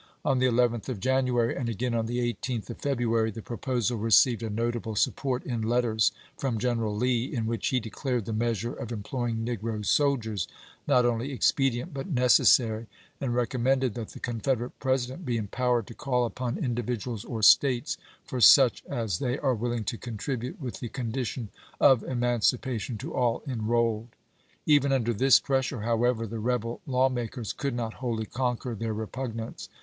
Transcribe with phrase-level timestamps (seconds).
[0.25, 4.41] On the 11th of January, and again on the 18th of February, the proposal received
[4.41, 8.73] a notable support in letters from Gen eral Lee, in which he declared the measure
[8.73, 10.47] of eniploying negro soldiers"
[10.87, 12.87] not only expedient but necessary,"
[13.19, 17.95] and recommended that the Confederate President be empowered" to call upon individuals or States
[18.25, 21.49] for such as they are willing to contribute, with the condition
[21.79, 24.07] of emancipation to all enrolled."
[24.65, 29.35] Even under this pressure, however, the rebel law makers could not wholly conquer their repug
[29.35, 29.69] nance.